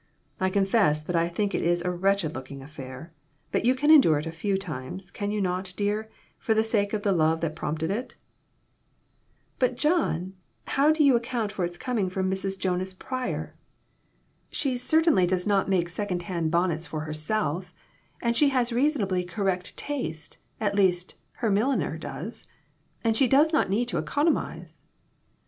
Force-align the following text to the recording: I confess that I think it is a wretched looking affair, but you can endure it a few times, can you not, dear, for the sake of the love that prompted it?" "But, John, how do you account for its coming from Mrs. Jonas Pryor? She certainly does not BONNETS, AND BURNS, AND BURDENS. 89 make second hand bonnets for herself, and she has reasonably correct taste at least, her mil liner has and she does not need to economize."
I 0.39 0.49
confess 0.49 0.99
that 0.99 1.15
I 1.15 1.29
think 1.29 1.53
it 1.53 1.61
is 1.61 1.83
a 1.85 1.91
wretched 1.91 2.33
looking 2.33 2.63
affair, 2.63 3.13
but 3.51 3.65
you 3.65 3.75
can 3.75 3.91
endure 3.91 4.17
it 4.17 4.25
a 4.25 4.31
few 4.31 4.57
times, 4.57 5.11
can 5.11 5.29
you 5.29 5.39
not, 5.39 5.73
dear, 5.77 6.09
for 6.39 6.55
the 6.55 6.63
sake 6.63 6.91
of 6.93 7.03
the 7.03 7.11
love 7.11 7.41
that 7.41 7.55
prompted 7.55 7.91
it?" 7.91 8.15
"But, 9.59 9.75
John, 9.77 10.33
how 10.65 10.91
do 10.91 11.03
you 11.03 11.15
account 11.15 11.51
for 11.51 11.63
its 11.63 11.77
coming 11.77 12.09
from 12.09 12.31
Mrs. 12.31 12.57
Jonas 12.57 12.95
Pryor? 12.95 13.53
She 14.49 14.75
certainly 14.75 15.27
does 15.27 15.45
not 15.45 15.67
BONNETS, 15.69 15.99
AND 15.99 16.09
BURNS, 16.09 16.09
AND 16.09 16.19
BURDENS. 16.19 16.27
89 16.27 16.39
make 16.39 16.49
second 16.49 16.51
hand 16.51 16.51
bonnets 16.51 16.87
for 16.87 17.01
herself, 17.01 17.73
and 18.23 18.35
she 18.35 18.49
has 18.49 18.73
reasonably 18.73 19.23
correct 19.23 19.77
taste 19.77 20.37
at 20.59 20.73
least, 20.73 21.13
her 21.33 21.51
mil 21.51 21.67
liner 21.67 21.99
has 22.01 22.47
and 23.03 23.15
she 23.15 23.27
does 23.27 23.53
not 23.53 23.69
need 23.69 23.87
to 23.89 23.99
economize." 23.99 24.81